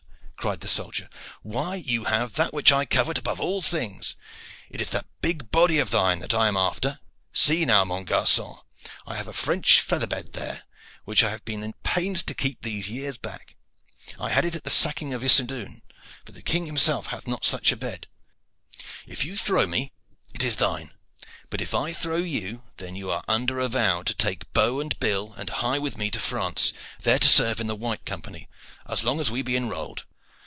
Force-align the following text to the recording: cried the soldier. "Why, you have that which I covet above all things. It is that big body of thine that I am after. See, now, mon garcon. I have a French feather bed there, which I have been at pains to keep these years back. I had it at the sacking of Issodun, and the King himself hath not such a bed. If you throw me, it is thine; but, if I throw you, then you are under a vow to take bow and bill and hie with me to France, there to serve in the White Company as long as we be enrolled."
cried 0.43 0.59
the 0.61 0.67
soldier. 0.67 1.07
"Why, 1.43 1.75
you 1.75 2.05
have 2.05 2.33
that 2.33 2.51
which 2.51 2.71
I 2.71 2.83
covet 2.85 3.19
above 3.19 3.39
all 3.39 3.61
things. 3.61 4.15
It 4.71 4.81
is 4.81 4.89
that 4.89 5.05
big 5.21 5.51
body 5.51 5.77
of 5.77 5.91
thine 5.91 6.17
that 6.17 6.33
I 6.33 6.47
am 6.47 6.57
after. 6.57 6.99
See, 7.31 7.63
now, 7.63 7.83
mon 7.85 8.05
garcon. 8.05 8.55
I 9.05 9.17
have 9.17 9.27
a 9.27 9.33
French 9.33 9.81
feather 9.81 10.07
bed 10.07 10.33
there, 10.33 10.63
which 11.05 11.23
I 11.23 11.29
have 11.29 11.45
been 11.45 11.61
at 11.63 11.83
pains 11.83 12.23
to 12.23 12.33
keep 12.33 12.63
these 12.63 12.89
years 12.89 13.17
back. 13.19 13.55
I 14.19 14.31
had 14.31 14.43
it 14.43 14.55
at 14.55 14.63
the 14.63 14.71
sacking 14.71 15.13
of 15.13 15.21
Issodun, 15.23 15.83
and 16.25 16.35
the 16.35 16.41
King 16.41 16.65
himself 16.65 17.05
hath 17.13 17.27
not 17.27 17.45
such 17.45 17.71
a 17.71 17.77
bed. 17.77 18.07
If 19.05 19.23
you 19.23 19.37
throw 19.37 19.67
me, 19.67 19.91
it 20.33 20.43
is 20.43 20.55
thine; 20.55 20.89
but, 21.51 21.61
if 21.61 21.75
I 21.75 21.93
throw 21.93 22.15
you, 22.17 22.63
then 22.77 22.95
you 22.95 23.11
are 23.11 23.23
under 23.27 23.59
a 23.59 23.69
vow 23.69 24.01
to 24.01 24.13
take 24.15 24.51
bow 24.53 24.79
and 24.79 24.99
bill 24.99 25.33
and 25.37 25.51
hie 25.51 25.77
with 25.77 25.99
me 25.99 26.09
to 26.09 26.19
France, 26.19 26.73
there 27.03 27.19
to 27.19 27.27
serve 27.27 27.61
in 27.61 27.67
the 27.67 27.75
White 27.75 28.05
Company 28.05 28.49
as 28.87 29.03
long 29.03 29.19
as 29.19 29.29
we 29.29 29.43
be 29.43 29.55
enrolled." 29.55 30.05